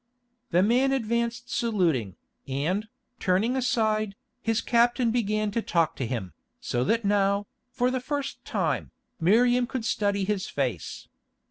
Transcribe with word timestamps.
The 0.49 0.63
man 0.63 0.91
advanced 0.91 1.51
saluting, 1.55 2.15
and, 2.47 2.87
turning 3.19 3.55
aside, 3.55 4.15
his 4.41 4.59
captain 4.59 5.11
began 5.11 5.51
to 5.51 5.61
talk 5.61 5.99
with 5.99 6.09
him, 6.09 6.33
so 6.59 6.83
that 6.85 7.05
now, 7.05 7.45
for 7.69 7.91
the 7.91 8.01
first 8.01 8.43
time, 8.43 8.89
Miriam 9.19 9.67
could 9.67 9.85
study 9.85 10.23
his 10.23 10.47
face. 10.47 11.07